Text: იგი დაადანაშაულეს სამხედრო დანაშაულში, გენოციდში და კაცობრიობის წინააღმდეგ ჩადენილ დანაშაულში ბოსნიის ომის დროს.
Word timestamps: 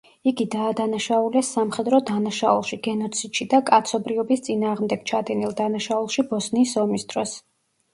იგი 0.29 0.45
დაადანაშაულეს 0.53 1.51
სამხედრო 1.57 1.99
დანაშაულში, 2.11 2.81
გენოციდში 2.89 3.49
და 3.55 3.63
კაცობრიობის 3.71 4.45
წინააღმდეგ 4.51 5.09
ჩადენილ 5.15 5.59
დანაშაულში 5.65 6.31
ბოსნიის 6.37 6.79
ომის 6.89 7.13
დროს. 7.17 7.43